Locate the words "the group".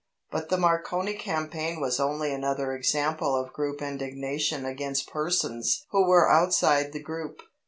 6.91-7.43